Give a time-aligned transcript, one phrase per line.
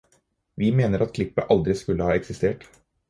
[0.61, 2.67] Vi mener at klippet aldri skulle ha eksistert.